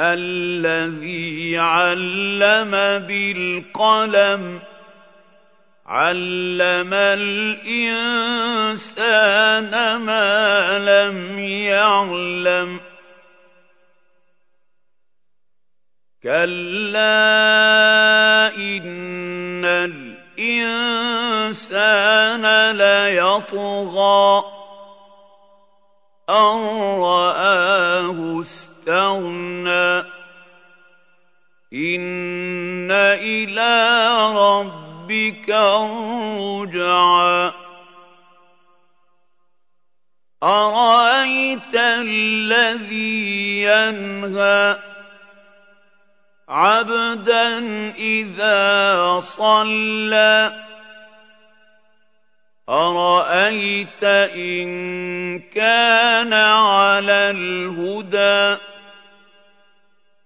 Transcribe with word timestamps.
الذي 0.00 1.58
علم 1.58 2.70
بالقلم 3.06 4.62
علم 5.86 6.94
الإنسان 6.94 8.36
ما 9.96 10.78
لم 10.78 11.38
يعلم. 11.38 12.80
كلا 16.22 17.50
إن 18.56 19.64
الإنسان 20.38 21.60
ليطغى 22.76 24.44
أن 26.30 26.56
رآه 27.00 28.40
اسْتَغْنَىٰ 28.40 28.79
إِنَّ 31.72 32.90
إِلَىٰ 32.90 34.18
رَبِّكَ 34.34 35.50
الرُّجْعَىٰ 35.50 37.52
أَرَأَيْتَ 40.42 41.74
الَّذِي 41.74 43.62
يَنْهَىٰ 43.62 44.78
عَبْدًا 46.48 47.58
إِذَا 47.94 49.20
صَلَّىٰ 49.20 50.52
أَرَأَيْتَ 52.68 54.04
إِن 54.34 54.68
كَانَ 55.38 56.34
عَلَى 56.34 57.30
الْهُدَىٰ 57.30 58.58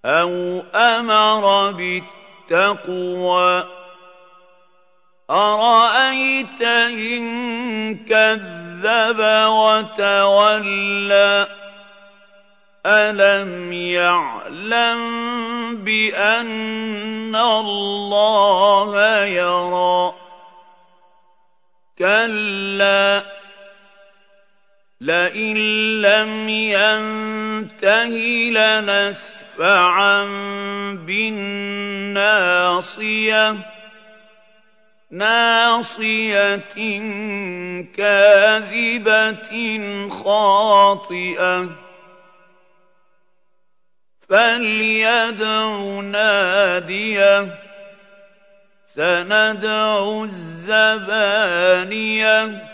أَوْ 0.05 0.63
أَمَرَ 0.75 1.71
بِالتَّقْوَىٰ 1.73 3.65
أَرَأَيْتَ 5.31 6.63
إِن 6.63 7.25
كَذَّبَ 8.05 9.21
وَتَوَلَّىٰ 9.49 11.47
أَلَمْ 12.87 13.73
يَعْلَم 13.73 15.01
بِأَنَّ 15.85 17.37
اللَّهَ 17.37 19.25
يَرَىٰ 19.25 20.13
كَلَّا 21.99 23.25
لَئِن 25.01 25.57
لَّمْ 26.01 26.49
يَنتَهِ 26.49 28.09
لَنَسْفَعًا 28.51 30.23
بِالنَّاصِيَةِ. 31.07 33.57
نَاصِيَةٍ 35.11 37.01
كَاذِبَةٍ 37.97 39.79
خَاطِئَةٍ. 40.09 41.69
فَلْيَدْعُ 44.29 46.01
نَادِيَهُ. 46.01 47.49
سَنَدْعُ 48.87 50.23
الزَّبَانِيَةَ. 50.23 52.74